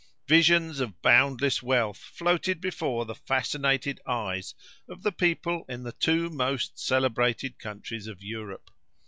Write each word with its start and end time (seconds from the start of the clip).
Visions 0.27 0.79
of 0.79 0.99
boundless 1.03 1.61
wealth 1.61 1.99
floated 1.99 2.59
before 2.59 3.05
the 3.05 3.13
fascinated 3.13 3.99
eyes 4.07 4.55
of 4.89 5.03
the 5.03 5.11
people 5.11 5.63
in 5.69 5.83
the 5.83 5.91
two 5.91 6.31
most 6.31 6.79
celebrated 6.79 7.59
countries 7.59 8.07
of 8.07 8.23
Europe. 8.23 8.71